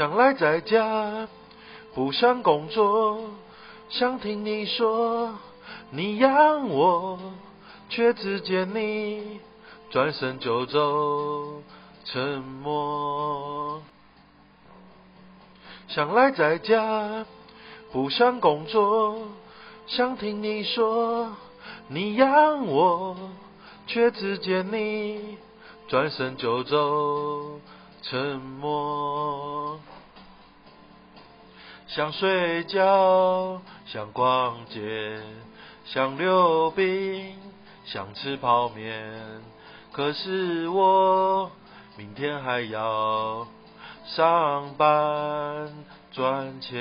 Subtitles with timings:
[0.00, 1.28] 想赖在家，
[1.94, 3.20] 不想工作，
[3.90, 5.34] 想听你说，
[5.90, 7.18] 你养我，
[7.90, 9.40] 却只见你
[9.90, 11.60] 转身就走，
[12.06, 13.82] 沉默。
[15.88, 17.26] 想赖在家，
[17.92, 19.18] 不想工作，
[19.86, 21.28] 想听你说，
[21.88, 23.14] 你养我，
[23.86, 25.36] 却只见你
[25.88, 27.60] 转身就走，
[28.00, 29.59] 沉默。
[31.92, 35.20] 想睡觉，想逛街，
[35.84, 37.36] 想溜冰，
[37.84, 39.12] 想吃泡面，
[39.90, 41.50] 可是我
[41.96, 43.44] 明天还要
[44.06, 45.68] 上班
[46.12, 46.78] 赚钱。